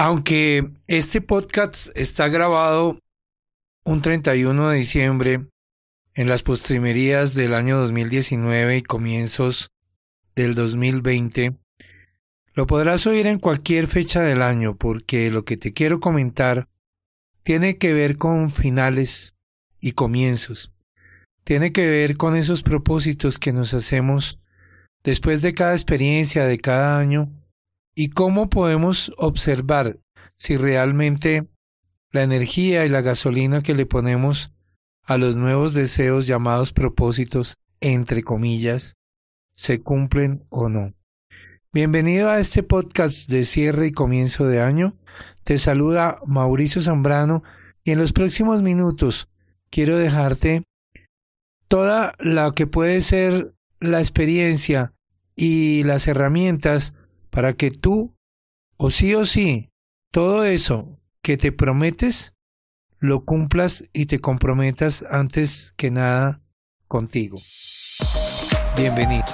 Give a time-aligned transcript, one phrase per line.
[0.00, 3.00] Aunque este podcast está grabado
[3.84, 5.48] un 31 de diciembre
[6.14, 9.72] en las postrimerías del año 2019 y comienzos
[10.36, 11.56] del 2020,
[12.54, 16.68] lo podrás oír en cualquier fecha del año porque lo que te quiero comentar
[17.42, 19.34] tiene que ver con finales
[19.80, 20.72] y comienzos.
[21.42, 24.38] Tiene que ver con esos propósitos que nos hacemos
[25.02, 27.32] después de cada experiencia, de cada año,
[27.98, 29.98] y cómo podemos observar
[30.36, 31.48] si realmente
[32.12, 34.52] la energía y la gasolina que le ponemos
[35.02, 38.94] a los nuevos deseos llamados propósitos, entre comillas,
[39.52, 40.94] se cumplen o no.
[41.72, 44.94] Bienvenido a este podcast de cierre y comienzo de año.
[45.42, 47.42] Te saluda Mauricio Zambrano
[47.82, 49.28] y en los próximos minutos
[49.70, 50.62] quiero dejarte
[51.66, 54.92] toda la que puede ser la experiencia
[55.34, 56.94] y las herramientas
[57.30, 58.14] para que tú,
[58.76, 59.70] o sí o sí,
[60.12, 62.32] todo eso que te prometes,
[62.98, 66.42] lo cumplas y te comprometas antes que nada
[66.86, 67.38] contigo.
[68.76, 69.24] Bienvenido.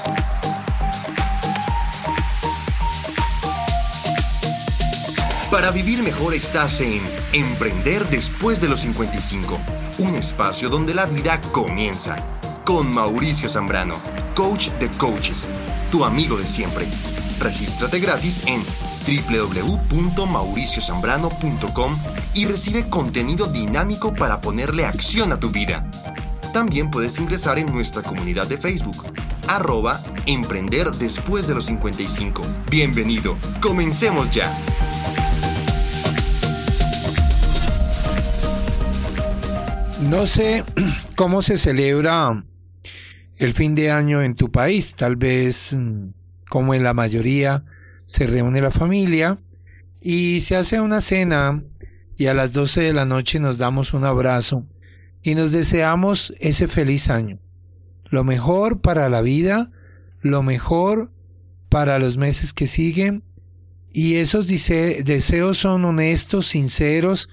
[5.50, 7.00] Para vivir mejor estás en
[7.32, 9.60] Emprender después de los 55,
[9.98, 12.16] un espacio donde la vida comienza.
[12.64, 13.94] Con Mauricio Zambrano,
[14.34, 15.46] coach de coaches,
[15.92, 16.86] tu amigo de siempre.
[17.44, 18.60] Regístrate gratis en
[19.06, 21.92] www.mauriciozambrano.com
[22.32, 25.86] y recibe contenido dinámico para ponerle acción a tu vida.
[26.54, 28.96] También puedes ingresar en nuestra comunidad de Facebook,
[29.46, 32.40] arroba Emprender después de los 55.
[32.70, 34.50] Bienvenido, comencemos ya.
[40.00, 40.64] No sé
[41.14, 42.42] cómo se celebra
[43.36, 44.94] el fin de año en tu país.
[44.94, 46.23] Tal vez, mm,
[46.54, 47.64] como en la mayoría,
[48.06, 49.38] se reúne la familia
[50.00, 51.64] y se hace una cena
[52.16, 54.64] y a las doce de la noche nos damos un abrazo
[55.20, 57.40] y nos deseamos ese feliz año.
[58.04, 59.72] Lo mejor para la vida,
[60.20, 61.10] lo mejor
[61.70, 63.24] para los meses que siguen
[63.92, 67.28] y esos deseos son honestos, sinceros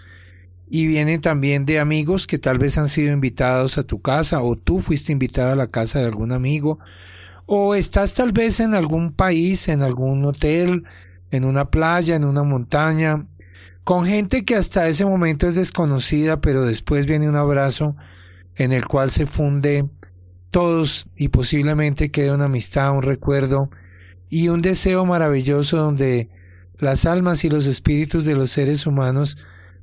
[0.68, 4.56] y vienen también de amigos que tal vez han sido invitados a tu casa o
[4.56, 6.80] tú fuiste invitado a la casa de algún amigo
[7.54, 10.86] o estás tal vez en algún país, en algún hotel,
[11.32, 13.28] en una playa, en una montaña,
[13.84, 17.98] con gente que hasta ese momento es desconocida, pero después viene un abrazo
[18.56, 19.90] en el cual se funde
[20.50, 23.70] todos y posiblemente quede una amistad, un recuerdo
[24.30, 26.30] y un deseo maravilloso donde
[26.80, 29.38] las almas y los espíritus de los seres humanos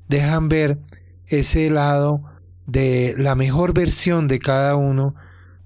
[0.09, 0.79] dejan ver
[1.27, 2.23] ese lado
[2.67, 5.15] de la mejor versión de cada uno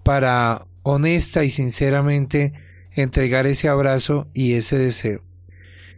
[0.02, 2.53] para honesta y sinceramente
[2.91, 5.22] entregar ese abrazo y ese deseo.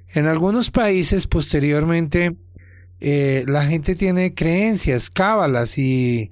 [0.09, 2.37] En algunos países posteriormente
[3.01, 6.31] eh, la gente tiene creencias, cábalas y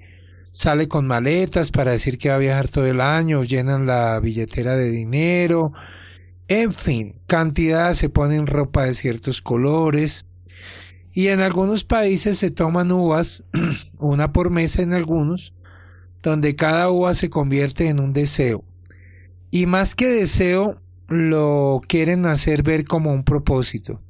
[0.51, 4.75] sale con maletas para decir que va a viajar todo el año, llenan la billetera
[4.75, 5.73] de dinero,
[6.47, 10.25] en fin, cantidad, se ponen ropa de ciertos colores,
[11.11, 13.43] y en algunos países se toman uvas,
[13.97, 15.53] una por mesa en algunos,
[16.23, 18.63] donde cada uva se convierte en un deseo.
[19.51, 24.01] Y más que deseo, lo quieren hacer ver como un propósito.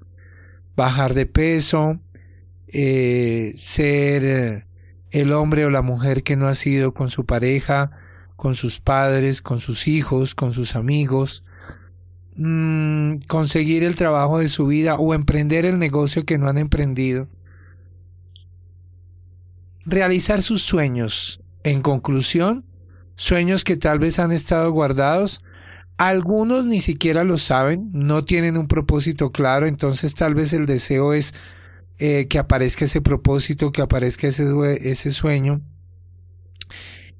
[0.77, 1.99] Bajar de peso,
[2.67, 4.65] eh, ser eh,
[5.11, 7.91] el hombre o la mujer que no ha sido con su pareja,
[8.37, 11.43] con sus padres, con sus hijos, con sus amigos,
[12.35, 17.27] Mm, conseguir el trabajo de su vida o emprender el negocio que no han emprendido.
[19.85, 21.42] Realizar sus sueños.
[21.63, 22.65] En conclusión,
[23.15, 25.43] sueños que tal vez han estado guardados.
[25.97, 31.13] Algunos ni siquiera lo saben, no tienen un propósito claro, entonces tal vez el deseo
[31.13, 31.33] es
[31.99, 34.45] eh, que aparezca ese propósito, que aparezca ese,
[34.81, 35.61] ese sueño.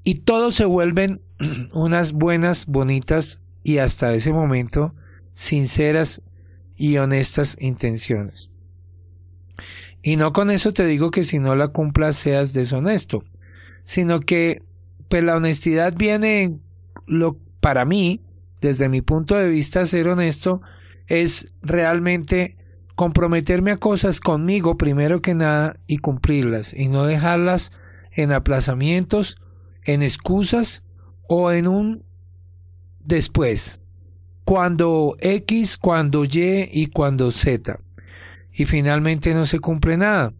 [0.03, 1.21] Y todos se vuelven
[1.73, 4.93] unas buenas, bonitas y hasta ese momento
[5.33, 6.21] sinceras
[6.75, 8.49] y honestas intenciones.
[10.01, 13.23] Y no con eso te digo que si no la cumplas seas deshonesto,
[13.83, 14.61] sino que
[15.09, 16.57] pues la honestidad viene
[17.05, 18.21] lo para mí,
[18.61, 20.61] desde mi punto de vista ser honesto
[21.07, 22.57] es realmente
[22.95, 27.71] comprometerme a cosas conmigo primero que nada y cumplirlas y no dejarlas
[28.11, 29.37] en aplazamientos,
[29.83, 30.83] en excusas
[31.27, 32.03] o en un
[32.99, 33.81] después
[34.43, 37.79] cuando X, cuando Y y cuando Z.
[38.51, 40.33] Y finalmente no se cumple nada.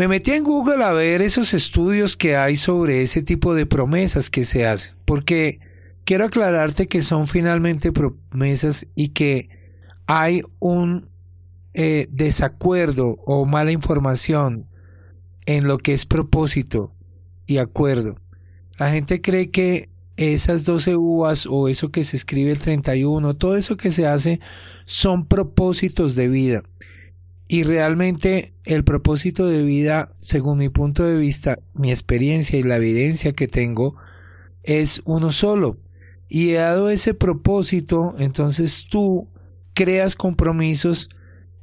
[0.00, 4.30] Me metí en Google a ver esos estudios que hay sobre ese tipo de promesas
[4.30, 5.60] que se hacen, porque
[6.06, 9.50] quiero aclararte que son finalmente promesas y que
[10.06, 11.10] hay un
[11.74, 14.64] eh, desacuerdo o mala información
[15.44, 16.94] en lo que es propósito
[17.46, 18.16] y acuerdo.
[18.78, 23.54] La gente cree que esas 12 uvas o eso que se escribe el 31, todo
[23.54, 24.40] eso que se hace
[24.86, 26.62] son propósitos de vida.
[27.52, 32.76] Y realmente el propósito de vida, según mi punto de vista, mi experiencia y la
[32.76, 33.96] evidencia que tengo,
[34.62, 35.76] es uno solo.
[36.28, 39.26] Y dado ese propósito, entonces tú
[39.74, 41.10] creas compromisos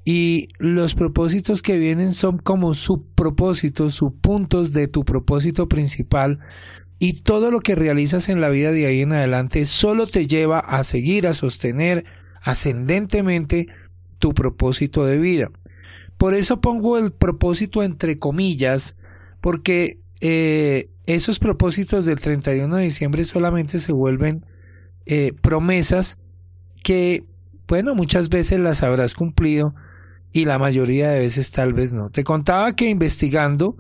[0.03, 6.39] y los propósitos que vienen son como subpropósitos, subpuntos de tu propósito principal
[6.99, 10.59] y todo lo que realizas en la vida de ahí en adelante solo te lleva
[10.59, 12.03] a seguir, a sostener
[12.41, 13.67] ascendentemente
[14.19, 15.49] tu propósito de vida.
[16.17, 18.95] Por eso pongo el propósito entre comillas,
[19.41, 24.45] porque eh, esos propósitos del 31 de diciembre solamente se vuelven
[25.05, 26.17] eh, promesas
[26.83, 27.23] que,
[27.67, 29.73] bueno, muchas veces las habrás cumplido
[30.33, 32.09] y la mayoría de veces tal vez no.
[32.09, 33.77] Te contaba que investigando,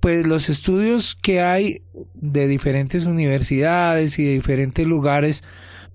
[0.00, 1.82] pues los estudios que hay
[2.14, 5.44] de diferentes universidades y de diferentes lugares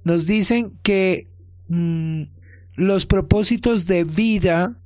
[0.03, 1.27] nos dicen que
[1.67, 2.23] mm,
[2.75, 4.79] los propósitos de vida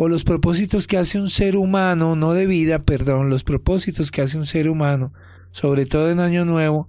[0.00, 4.22] o los propósitos que hace un ser humano, no de vida, perdón, los propósitos que
[4.22, 5.12] hace un ser humano,
[5.50, 6.88] sobre todo en Año Nuevo,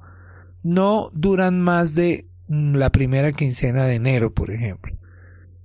[0.61, 4.95] no duran más de mm, la primera quincena de enero, por ejemplo.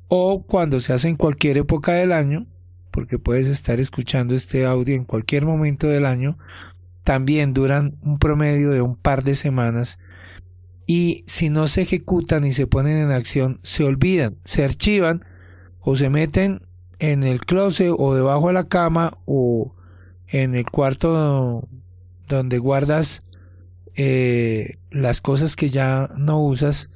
[0.09, 2.47] O cuando se hace en cualquier época del año,
[2.91, 6.39] porque puedes estar escuchando este audio en cualquier momento del año,
[7.05, 9.99] también duran un promedio de un par de semanas
[10.87, 15.27] y si no se ejecutan y se ponen en acción, se olvidan, se archivan
[15.81, 16.63] o se meten
[16.99, 19.75] en el closet o debajo de la cama o
[20.29, 21.69] en el cuarto
[22.29, 23.23] donde guardas
[23.97, 26.91] eh, las cosas que ya no usas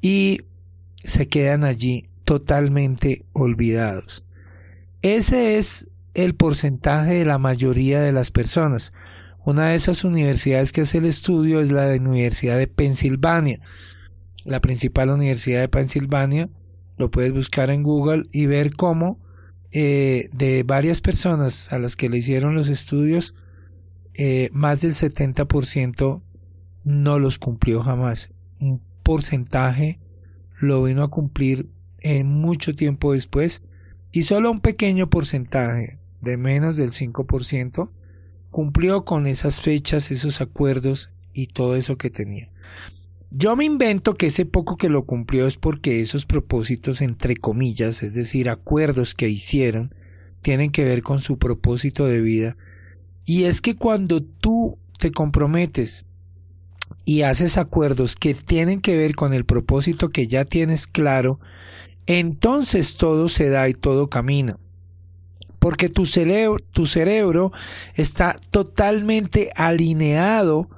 [0.00, 0.40] y
[1.02, 4.24] se quedan allí totalmente olvidados.
[5.02, 8.92] Ese es el porcentaje de la mayoría de las personas.
[9.44, 13.60] Una de esas universidades que hace el estudio es la Universidad de Pensilvania,
[14.44, 16.48] la principal universidad de Pensilvania.
[16.98, 19.18] Lo puedes buscar en Google y ver cómo
[19.70, 23.34] eh, de varias personas a las que le hicieron los estudios,
[24.14, 26.22] eh, más del 70%
[26.84, 28.32] no los cumplió jamás.
[28.60, 30.00] Un porcentaje
[30.58, 31.68] lo vino a cumplir
[32.00, 33.62] en mucho tiempo después
[34.10, 37.90] y solo un pequeño porcentaje de menos del 5%
[38.50, 42.50] cumplió con esas fechas, esos acuerdos y todo eso que tenía.
[43.30, 48.02] Yo me invento que ese poco que lo cumplió es porque esos propósitos, entre comillas,
[48.02, 49.94] es decir, acuerdos que hicieron,
[50.40, 52.56] tienen que ver con su propósito de vida.
[53.26, 56.06] Y es que cuando tú te comprometes
[57.04, 61.38] y haces acuerdos que tienen que ver con el propósito que ya tienes claro,
[62.06, 64.58] entonces todo se da y todo camina.
[65.58, 67.52] Porque tu cerebro, tu cerebro
[67.94, 70.70] está totalmente alineado,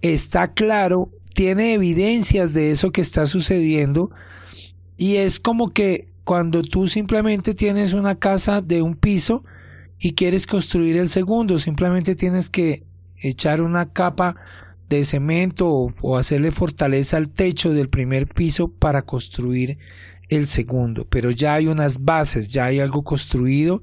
[0.00, 4.10] está claro tiene evidencias de eso que está sucediendo
[4.96, 9.44] y es como que cuando tú simplemente tienes una casa de un piso
[9.98, 12.84] y quieres construir el segundo, simplemente tienes que
[13.16, 14.36] echar una capa
[14.88, 19.78] de cemento o, hacerle fortaleza al techo del primer piso para construir
[20.28, 23.82] el segundo, pero ya hay unas bases, ya hay algo construido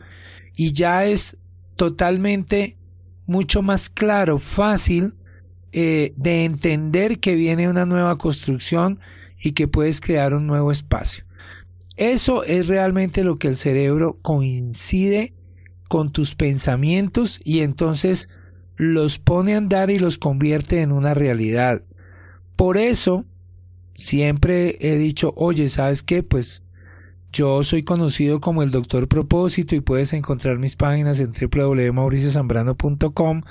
[0.55, 1.37] y ya es
[1.75, 2.77] totalmente
[3.25, 5.13] mucho más claro, fácil
[5.71, 8.99] eh, de entender que viene una nueva construcción
[9.41, 11.25] y que puedes crear un nuevo espacio.
[11.95, 15.33] Eso es realmente lo que el cerebro coincide
[15.87, 18.29] con tus pensamientos y entonces
[18.77, 21.83] los pone a andar y los convierte en una realidad.
[22.55, 23.25] Por eso,
[23.95, 26.23] siempre he dicho, oye, ¿sabes qué?
[26.23, 26.63] Pues
[27.31, 33.43] yo soy conocido como el Doctor Propósito y puedes encontrar mis páginas en www.mauriciozambrano.com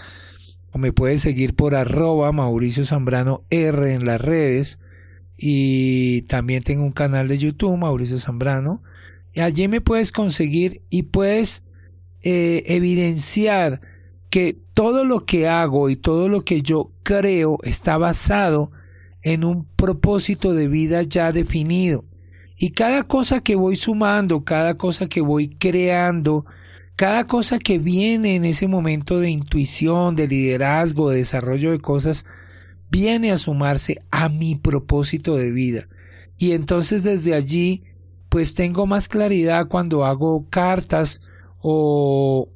[0.73, 4.79] o me puedes seguir por arroba Mauricio Zambrano R en las redes.
[5.37, 8.83] Y también tengo un canal de YouTube Mauricio Zambrano.
[9.33, 11.63] Y allí me puedes conseguir y puedes
[12.23, 13.81] eh, evidenciar
[14.31, 18.71] que todo lo que hago y todo lo que yo creo está basado
[19.23, 22.05] en un propósito de vida ya definido.
[22.57, 26.45] Y cada cosa que voy sumando, cada cosa que voy creando,
[26.99, 32.27] cada cosa que viene en ese momento de intuición, de liderazgo, de desarrollo de cosas,
[32.91, 35.87] viene a sumarse a mi propósito de vida.
[36.39, 37.85] Y entonces desde allí,
[38.29, 41.23] pues tengo más claridad cuando hago cartas
[41.61, 42.49] o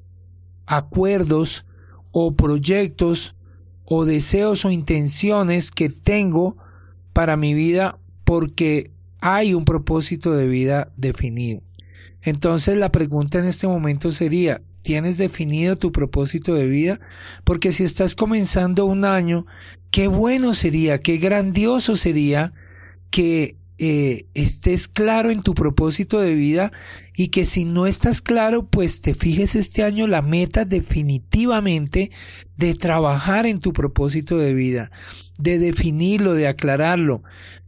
[0.66, 1.64] acuerdos
[2.11, 3.37] o proyectos
[3.84, 6.56] o deseos o intenciones que tengo
[7.12, 11.62] para mi vida porque hay un propósito de vida definido.
[12.23, 17.00] Entonces la pregunta en este momento sería, ¿tienes definido tu propósito de vida?
[17.45, 19.47] Porque si estás comenzando un año,
[19.91, 22.52] qué bueno sería, qué grandioso sería
[23.11, 26.71] que eh, estés claro en tu propósito de vida
[27.17, 32.12] y que si no estás claro, pues te fijes este año la meta definitivamente
[32.57, 34.93] de trabajar en tu propósito de vida,
[35.37, 37.25] de definirlo, de aclararlo.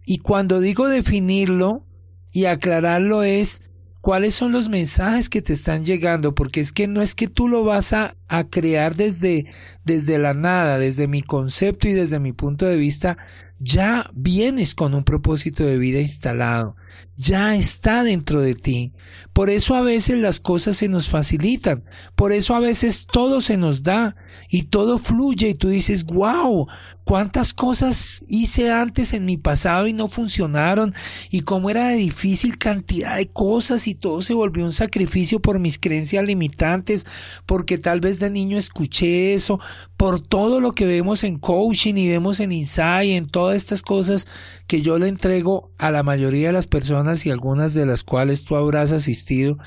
[0.06, 1.84] Y cuando digo definirlo
[2.30, 3.68] y aclararlo es
[4.04, 7.48] cuáles son los mensajes que te están llegando, porque es que no es que tú
[7.48, 9.46] lo vas a, a crear desde,
[9.86, 13.16] desde la nada, desde mi concepto y desde mi punto de vista,
[13.60, 16.76] ya vienes con un propósito de vida instalado,
[17.16, 18.92] ya está dentro de ti.
[19.32, 21.84] Por eso a veces las cosas se nos facilitan,
[22.14, 24.16] por eso a veces todo se nos da
[24.50, 26.66] y todo fluye y tú dices, wow,
[27.04, 30.94] cuántas cosas hice antes en mi pasado y no funcionaron
[31.30, 35.58] y cómo era de difícil cantidad de cosas y todo se volvió un sacrificio por
[35.58, 37.06] mis creencias limitantes,
[37.46, 39.60] porque tal vez de niño escuché eso,
[39.96, 44.26] por todo lo que vemos en coaching y vemos en insight, en todas estas cosas
[44.66, 48.44] que yo le entrego a la mayoría de las personas y algunas de las cuales
[48.44, 49.58] tú habrás asistido.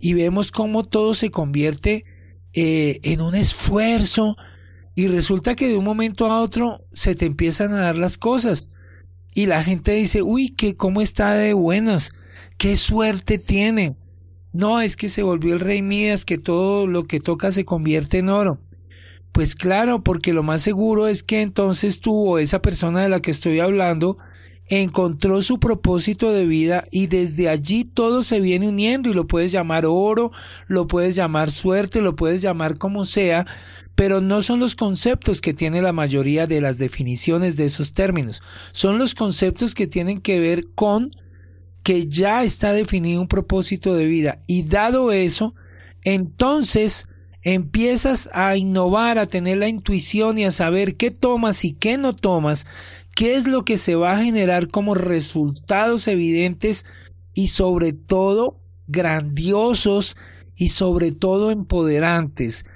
[0.00, 2.04] Y vemos cómo todo se convierte
[2.52, 4.36] eh, en un esfuerzo,
[5.00, 8.68] y resulta que de un momento a otro se te empiezan a dar las cosas.
[9.32, 12.12] Y la gente dice, uy, que cómo está de buenas,
[12.58, 13.96] qué suerte tiene.
[14.52, 18.18] No, es que se volvió el rey Midas, que todo lo que toca se convierte
[18.18, 18.60] en oro.
[19.32, 23.20] Pues claro, porque lo más seguro es que entonces tú o esa persona de la
[23.20, 24.18] que estoy hablando
[24.68, 29.50] encontró su propósito de vida y desde allí todo se viene uniendo y lo puedes
[29.50, 30.30] llamar oro,
[30.68, 33.46] lo puedes llamar suerte, lo puedes llamar como sea,
[33.94, 38.42] pero no son los conceptos que tiene la mayoría de las definiciones de esos términos,
[38.72, 41.10] son los conceptos que tienen que ver con
[41.82, 45.54] que ya está definido un propósito de vida y dado eso,
[46.02, 47.08] entonces
[47.42, 52.14] empiezas a innovar, a tener la intuición y a saber qué tomas y qué no
[52.14, 52.66] tomas,
[53.14, 56.84] qué es lo que se va a generar como resultados evidentes
[57.34, 60.16] y sobre todo grandiosos
[60.56, 62.66] y sobre todo empoderantes.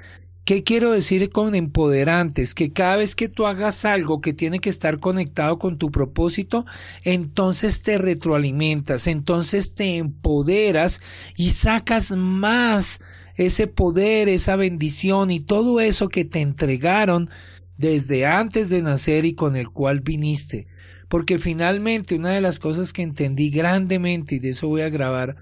[0.44, 2.54] ¿Qué quiero decir con empoderantes?
[2.54, 6.66] Que cada vez que tú hagas algo que tiene que estar conectado con tu propósito,
[7.02, 11.00] entonces te retroalimentas, entonces te empoderas
[11.34, 13.00] y sacas más
[13.36, 17.30] ese poder, esa bendición y todo eso que te entregaron
[17.78, 20.66] desde antes de nacer y con el cual viniste.
[21.08, 25.36] Porque finalmente una de las cosas que entendí grandemente, y de eso voy a grabar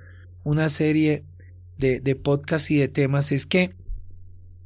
[0.44, 1.25] una serie
[1.76, 3.81] de, de podcasts y de temas, es que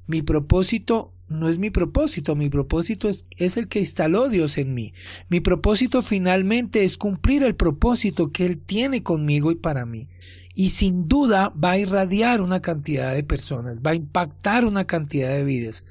[0.06, 4.92] mi propósito no es mi propósito, mi propósito es, el que instaló Dios en mí.
[5.28, 10.08] Mi propósito finalmente es cumplir el propósito que Él tiene conmigo y para mí.
[10.54, 15.30] Y sin duda va a irradiar una cantidad de personas, va a impactar una cantidad
[15.30, 15.84] de vidas.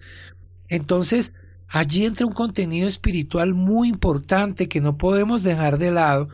[0.69, 1.35] Entonces,
[1.67, 6.29] allí entra un contenido espiritual muy importante que no podemos dejar de lado,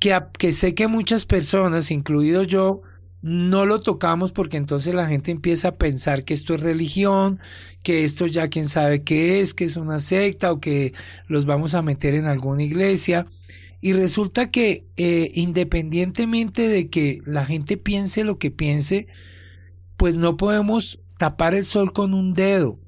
[0.00, 2.82] que, que sé que muchas personas, incluido yo,
[3.22, 7.38] no lo tocamos porque entonces la gente empieza a pensar que esto es religión,
[7.82, 10.92] que esto ya quién sabe qué es, que es una secta o que
[11.28, 13.26] los vamos a meter en alguna iglesia.
[13.80, 19.06] Y resulta que eh, independientemente de que la gente piense lo que piense,
[19.96, 22.78] pues no podemos tapar el sol con un dedo.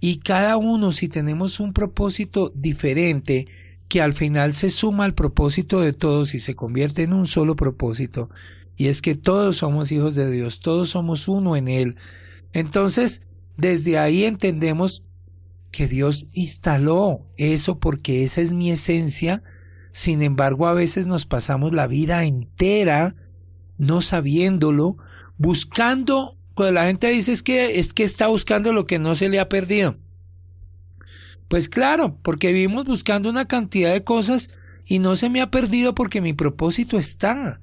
[0.00, 3.48] Y cada uno, si tenemos un propósito diferente,
[3.88, 7.56] que al final se suma al propósito de todos y se convierte en un solo
[7.56, 8.30] propósito,
[8.80, 11.96] y es que todos somos hijos de Dios, todos somos uno en Él.
[12.54, 13.20] Entonces,
[13.58, 15.04] desde ahí entendemos
[15.70, 19.42] que Dios instaló eso porque esa es mi esencia.
[19.92, 23.16] Sin embargo, a veces nos pasamos la vida entera
[23.76, 24.96] no sabiéndolo,
[25.36, 29.28] buscando, cuando la gente dice es que es que está buscando lo que no se
[29.28, 29.98] le ha perdido.
[31.48, 34.48] Pues claro, porque vivimos buscando una cantidad de cosas
[34.86, 37.60] y no se me ha perdido porque mi propósito está.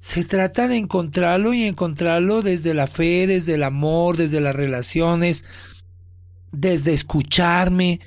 [0.00, 5.44] Se trata de encontrarlo y encontrarlo desde la fe, desde el amor, desde las relaciones,
[6.52, 8.00] desde escucharme,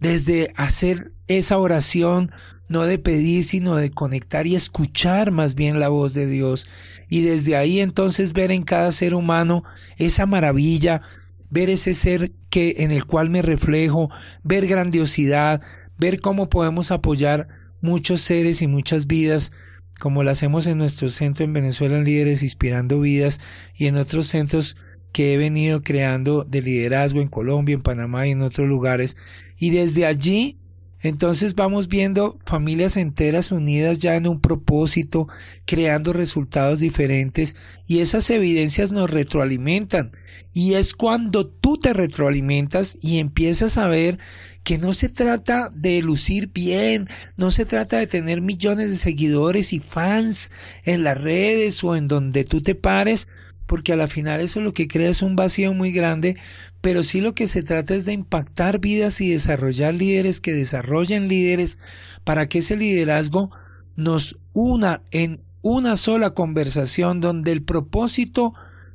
[0.00, 2.30] desde hacer esa oración,
[2.68, 6.68] no de pedir, sino de conectar y escuchar más bien la voz de Dios.
[7.08, 9.64] Y desde ahí entonces ver en cada ser humano
[9.96, 11.02] esa maravilla,
[11.48, 14.10] ver ese ser que en el cual me reflejo,
[14.44, 15.62] ver grandiosidad,
[15.98, 17.48] ver cómo podemos apoyar
[17.80, 19.52] muchos seres y muchas vidas
[20.00, 23.38] como lo hacemos en nuestro centro en Venezuela en Líderes Inspirando Vidas
[23.76, 24.76] y en otros centros
[25.12, 29.16] que he venido creando de liderazgo en Colombia, en Panamá y en otros lugares.
[29.56, 30.56] Y desde allí,
[31.02, 35.28] Entonces vamos viendo familias enteras unidas ya en un propósito,
[35.66, 40.12] creando resultados diferentes y esas evidencias nos retroalimentan.
[40.52, 44.18] Y es cuando tú te retroalimentas y empiezas a ver
[44.62, 49.72] que no se trata de lucir bien, no se trata de tener millones de seguidores
[49.72, 50.52] y fans
[50.84, 53.28] en las redes o en donde tú te pares,
[53.66, 56.36] porque a la final eso lo que crea es un vacío muy grande,
[56.80, 61.28] pero sí lo que se trata es de impactar vidas y desarrollar líderes que desarrollen
[61.28, 61.78] líderes
[62.24, 63.50] para que ese liderazgo
[63.96, 68.54] nos una en una sola conversación donde el propósito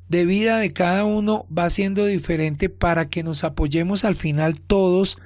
[0.09, 5.19] de vida de cada uno va siendo diferente para que nos apoyemos al final todos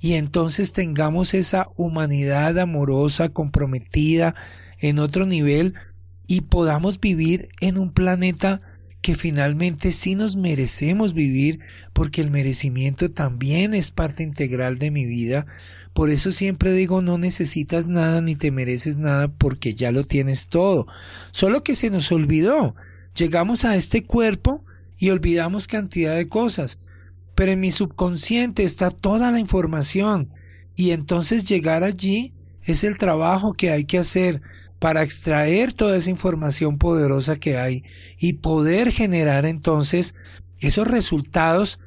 [0.00, 4.34] y entonces tengamos esa humanidad amorosa, comprometida
[4.78, 5.74] en otro nivel
[6.26, 8.60] y podamos vivir en un planeta
[9.00, 11.60] que finalmente sí nos merecemos vivir
[11.92, 15.46] porque el merecimiento también es parte integral de mi vida.
[15.94, 20.48] Por eso siempre digo no necesitas nada ni te mereces nada porque ya lo tienes
[20.48, 20.86] todo.
[21.30, 22.74] Solo que se nos olvidó.
[23.14, 24.64] Llegamos a este cuerpo
[24.98, 26.80] y olvidamos cantidad de cosas.
[27.36, 30.30] Pero en mi subconsciente está toda la información.
[30.74, 34.42] Y entonces llegar allí es el trabajo que hay que hacer
[34.80, 37.84] para extraer toda esa información poderosa que hay
[38.18, 40.14] y poder generar entonces
[40.58, 41.78] esos resultados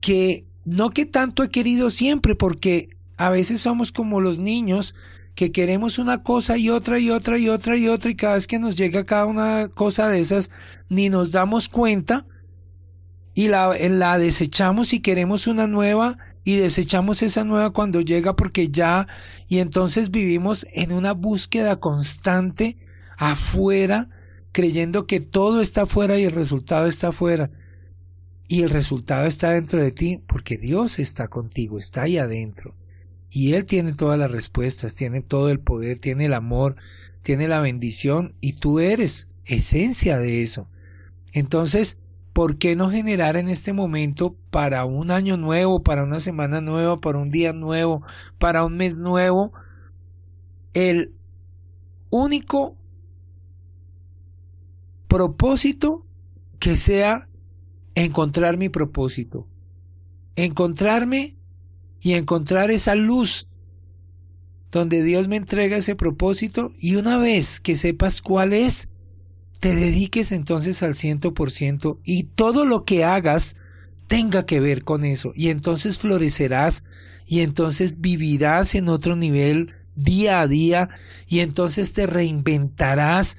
[0.00, 4.94] que no que tanto he querido siempre, porque a veces somos como los niños
[5.34, 8.46] que queremos una cosa y otra y otra y otra y otra y cada vez
[8.46, 10.50] que nos llega cada una cosa de esas
[10.88, 12.26] ni nos damos cuenta
[13.34, 19.06] y la, desechamos y queremos una nueva y desechamos esa nueva cuando llega porque ya
[19.48, 22.78] y entonces vivimos en una búsqueda constante
[23.16, 24.08] afuera
[24.52, 27.50] creyendo que todo está afuera y el resultado está afuera
[28.48, 32.74] y el resultado está dentro de ti porque Dios está contigo, está ahí adentro.
[33.30, 36.74] Y Él tiene todas las respuestas, tiene todo el poder, tiene el amor,
[37.22, 40.68] tiene la bendición y tú eres esencia de eso.
[41.32, 41.99] Entonces,
[42.32, 47.00] ¿por qué no generar en este momento para un año nuevo, para una semana nueva,
[47.00, 48.02] para un día nuevo,
[48.38, 49.52] para un mes nuevo,
[50.74, 51.12] el
[52.10, 52.76] único
[55.08, 56.06] propósito
[56.58, 57.28] que sea
[57.94, 59.48] encontrar mi propósito,
[60.36, 61.36] encontrarme
[62.00, 63.48] y encontrar esa luz
[64.70, 68.88] donde Dios me entrega ese propósito y una vez que sepas cuál es,
[69.60, 73.56] te dediques entonces al ciento por ciento y todo lo que hagas
[74.06, 75.32] tenga que ver con eso.
[75.36, 76.82] Y entonces florecerás
[77.26, 80.88] y entonces vivirás en otro nivel día a día
[81.28, 83.36] y entonces te reinventarás,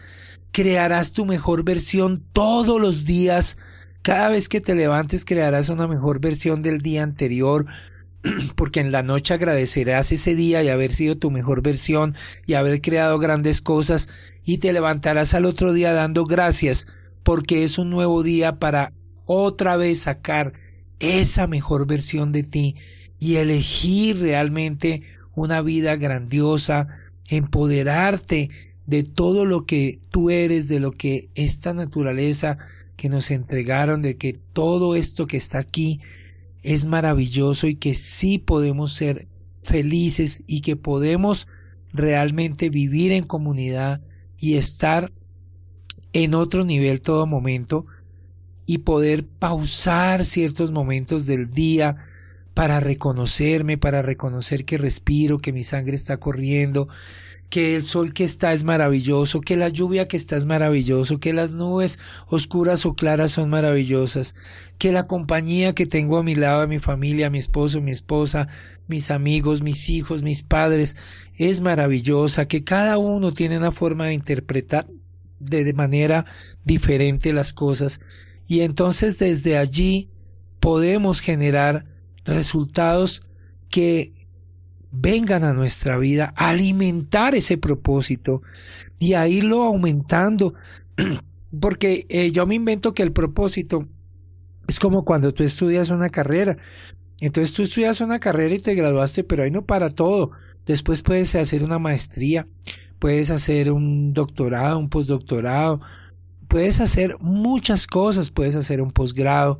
[0.51, 3.57] crearás tu mejor versión todos los días.
[4.03, 7.65] Cada vez que te levantes crearás una mejor versión del día anterior,
[8.55, 12.79] porque en la noche agradecerás ese día y haber sido tu mejor versión y haber
[12.79, 14.07] creado grandes cosas
[14.43, 16.87] y te levantarás al otro día dando gracias
[17.23, 18.93] porque es un nuevo día para
[19.25, 20.53] otra vez sacar
[20.99, 22.75] esa mejor versión de ti
[23.19, 25.03] y elegir realmente
[25.35, 26.87] una vida grandiosa,
[27.29, 28.49] empoderarte
[28.85, 32.57] de todo lo que tú eres, de lo que esta naturaleza
[33.01, 36.01] que nos entregaron de que todo esto que está aquí
[36.61, 39.27] es maravilloso y que sí podemos ser
[39.57, 41.47] felices y que podemos
[41.91, 44.01] realmente vivir en comunidad
[44.41, 45.13] y estar
[46.11, 47.85] en otro nivel todo momento
[48.65, 51.97] y poder pausar ciertos momentos del día
[52.53, 56.89] para reconocerme, para reconocer que respiro, que mi sangre está corriendo,
[57.49, 61.33] que el sol que está es maravilloso, que la lluvia que está es maravilloso, que
[61.33, 64.35] las nubes oscuras o claras son maravillosas,
[64.77, 67.91] que la compañía que tengo a mi lado, a mi familia, a mi esposo, mi
[67.91, 68.47] esposa,
[68.91, 70.95] mis amigos, mis hijos, mis padres,
[71.37, 74.85] es maravillosa, que cada uno tiene una forma de interpretar
[75.39, 76.25] de manera
[76.63, 77.99] diferente las cosas
[78.51, 80.09] y entonces desde allí
[80.59, 81.85] podemos generar
[82.25, 83.23] resultados
[83.69, 84.11] que
[84.91, 88.41] vengan a nuestra vida, alimentar ese propósito
[88.99, 90.53] y a irlo aumentando.
[91.61, 93.87] Porque eh, yo me invento que el propósito
[94.67, 96.57] es como cuando tú estudias una carrera.
[97.21, 100.31] Entonces tú estudias una carrera y te graduaste, pero ahí no para todo.
[100.65, 102.47] Después puedes hacer una maestría,
[102.97, 105.81] puedes hacer un doctorado, un postdoctorado,
[106.47, 109.59] puedes hacer muchas cosas, puedes hacer un posgrado.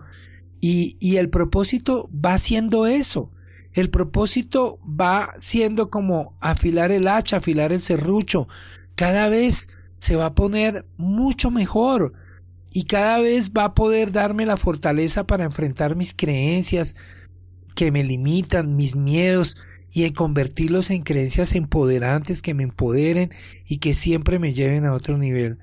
[0.60, 3.32] Y, y el propósito va siendo eso,
[3.74, 8.48] el propósito va siendo como afilar el hacha, afilar el serrucho.
[8.96, 12.14] Cada vez se va a poner mucho mejor
[12.72, 16.96] y cada vez va a poder darme la fortaleza para enfrentar mis creencias
[17.76, 19.58] que me limitan, mis miedos
[19.92, 23.32] y en convertirlos en creencias empoderantes que me empoderen
[23.68, 25.58] y que siempre me lleven a otro nivel.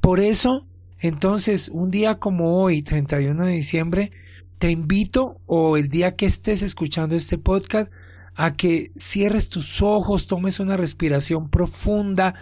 [0.00, 0.66] Por eso,
[0.98, 4.12] entonces, un día como hoy, 31 de diciembre,
[4.58, 7.92] te invito o el día que estés escuchando este podcast
[8.34, 12.34] a que cierres tus ojos, tomes una respiración profunda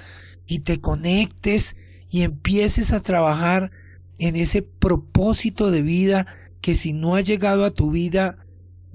[0.47, 1.77] y te conectes
[2.11, 3.71] y empieces a trabajar
[4.19, 6.27] en ese propósito de vida
[6.61, 8.46] que si no ha llegado a tu vida,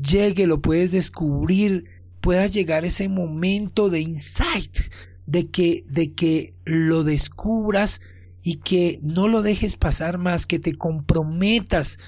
[0.01, 1.85] llegue, lo puedes descubrir,
[2.21, 4.77] pueda llegar ese momento de insight,
[5.25, 8.01] de que, de que lo descubras
[8.43, 11.99] y que no lo dejes pasar más, que te comprometas,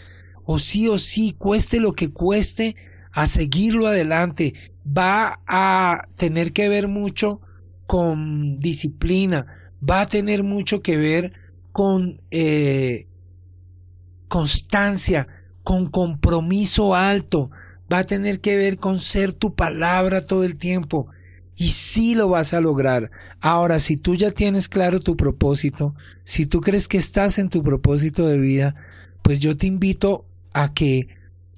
[0.45, 2.75] o sí o sí, cueste lo que cueste,
[3.11, 4.53] a seguirlo adelante.
[4.85, 7.39] Va a tener que ver mucho
[7.85, 9.45] con disciplina,
[9.87, 11.33] va a tener mucho que ver
[11.71, 13.07] con eh,
[14.27, 15.27] constancia,
[15.63, 17.51] con compromiso alto,
[17.93, 21.07] va a tener que ver con ser tu palabra todo el tiempo.
[21.55, 23.11] Y sí lo vas a lograr.
[23.39, 27.61] Ahora, si tú ya tienes claro tu propósito, si tú crees que estás en tu
[27.61, 28.75] propósito de vida,
[29.21, 31.09] pues yo te invito a que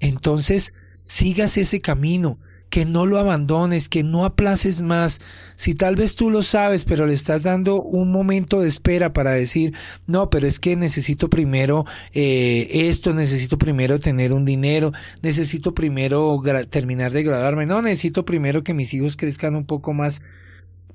[0.02, 2.38] entonces sigas ese camino,
[2.69, 5.21] que no lo abandones, que no aplaces más.
[5.56, 9.32] Si tal vez tú lo sabes, pero le estás dando un momento de espera para
[9.32, 9.73] decir,
[10.08, 16.41] no, pero es que necesito primero eh, esto, necesito primero tener un dinero, necesito primero
[16.69, 20.21] terminar de graduarme, no, necesito primero que mis hijos crezcan un poco más,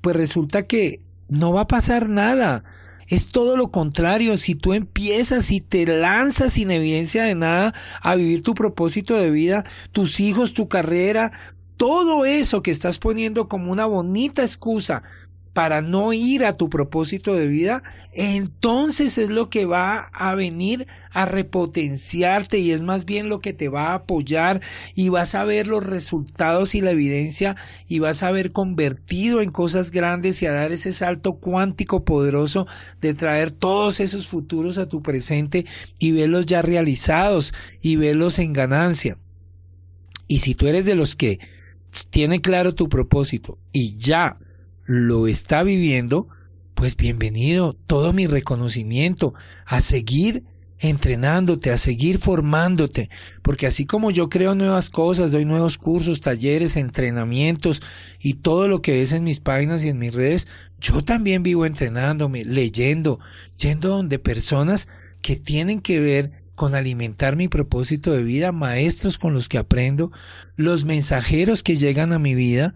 [0.01, 2.63] pues resulta que no va a pasar nada.
[3.11, 8.15] Es todo lo contrario, si tú empiezas y te lanzas sin evidencia de nada a
[8.15, 11.50] vivir tu propósito de vida, tus hijos, tu carrera,
[11.81, 15.01] todo eso que estás poniendo como una bonita excusa
[15.51, 17.81] para no ir a tu propósito de vida,
[18.13, 23.53] entonces es lo que va a venir a repotenciarte y es más bien lo que
[23.53, 24.61] te va a apoyar
[24.93, 27.55] y vas a ver los resultados y la evidencia
[27.87, 32.67] y vas a ver convertido en cosas grandes y a dar ese salto cuántico poderoso
[33.01, 35.65] de traer todos esos futuros a tu presente
[35.97, 39.17] y verlos ya realizados y verlos en ganancia.
[40.27, 41.39] Y si tú eres de los que
[42.09, 44.37] tiene claro tu propósito y ya
[44.85, 46.27] lo está viviendo,
[46.73, 49.33] pues bienvenido, todo mi reconocimiento
[49.65, 50.43] a seguir
[50.79, 53.09] entrenándote, a seguir formándote,
[53.43, 57.83] porque así como yo creo nuevas cosas, doy nuevos cursos, talleres, entrenamientos
[58.19, 60.47] y todo lo que ves en mis páginas y en mis redes,
[60.79, 63.19] yo también vivo entrenándome, leyendo,
[63.57, 64.87] yendo donde personas
[65.21, 70.11] que tienen que ver con alimentar mi propósito de vida, maestros con los que aprendo,
[70.55, 72.73] los mensajeros que llegan a mi vida,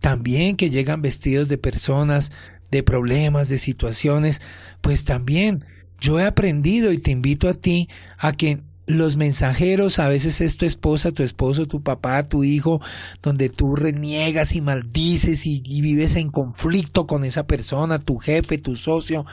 [0.00, 2.32] también que llegan vestidos de personas,
[2.70, 4.40] de problemas, de situaciones,
[4.80, 5.64] pues también
[6.00, 10.56] yo he aprendido y te invito a ti a que los mensajeros, a veces es
[10.56, 12.80] tu esposa, tu esposo, tu papá, tu hijo,
[13.20, 18.76] donde tú reniegas y maldices y, vives en conflicto con esa persona, tu jefe, tu
[18.76, 19.26] socio.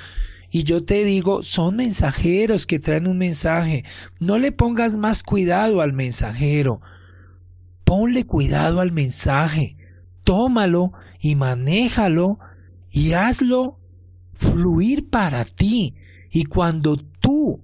[0.50, 3.84] Y yo te digo, son mensajeros que traen un mensaje.
[4.20, 6.82] No le pongas más cuidado al mensajero
[7.94, 9.78] ponle cuidado al mensaje,
[10.24, 12.40] tómalo y manéjalo
[12.90, 13.80] y hazlo
[14.34, 15.94] fluir para ti.
[16.32, 17.62] Y cuando tú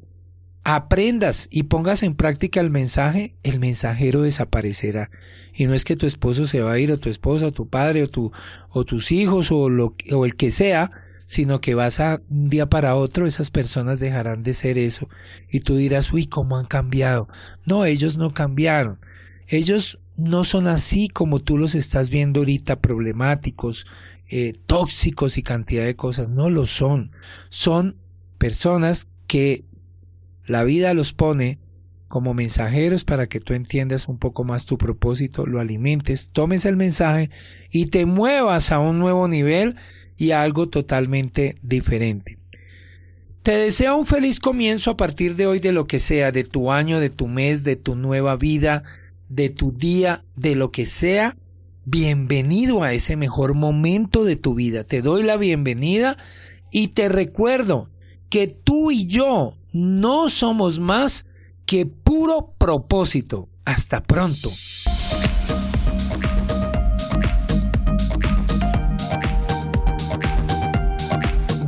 [0.63, 5.09] aprendas y pongas en práctica el mensaje, el mensajero desaparecerá.
[5.51, 7.67] Y no es que tu esposo se va a ir, o tu esposa, o tu
[7.67, 8.31] padre, o, tu,
[8.69, 10.91] o tus hijos, o, lo, o el que sea,
[11.25, 15.09] sino que vas a un día para otro, esas personas dejarán de ser eso.
[15.49, 17.27] Y tú dirás, uy, ¿cómo han cambiado?
[17.65, 18.99] No, ellos no cambiaron.
[19.47, 23.87] Ellos no son así como tú los estás viendo ahorita, problemáticos,
[24.27, 26.29] eh, tóxicos y cantidad de cosas.
[26.29, 27.11] No lo son.
[27.49, 27.95] Son
[28.37, 29.63] personas que
[30.45, 31.59] la vida los pone
[32.07, 36.75] como mensajeros para que tú entiendas un poco más tu propósito, lo alimentes, tomes el
[36.75, 37.29] mensaje
[37.69, 39.75] y te muevas a un nuevo nivel
[40.17, 42.39] y a algo totalmente diferente.
[43.43, 46.71] Te deseo un feliz comienzo a partir de hoy de lo que sea, de tu
[46.71, 48.83] año, de tu mes, de tu nueva vida,
[49.29, 51.37] de tu día, de lo que sea,
[51.85, 54.83] bienvenido a ese mejor momento de tu vida.
[54.83, 56.17] Te doy la bienvenida
[56.71, 57.89] y te recuerdo
[58.29, 61.25] que tú y yo no somos más
[61.65, 63.47] que puro propósito.
[63.65, 64.49] Hasta pronto.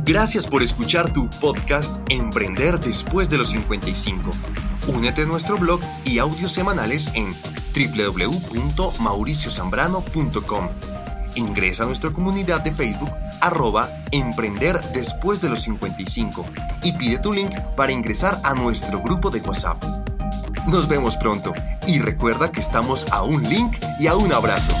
[0.04, 4.30] Gracias por escuchar tu podcast Emprender después de los 55.
[4.88, 7.32] Únete a nuestro blog y audios semanales en
[7.74, 10.68] www.mauriciosambrano.com.
[11.34, 16.44] Ingresa a nuestra comunidad de Facebook arroba Emprender después de los 55
[16.82, 19.82] y pide tu link para ingresar a nuestro grupo de WhatsApp.
[20.66, 21.52] Nos vemos pronto
[21.86, 24.72] y recuerda que estamos a un link y a un abrazo.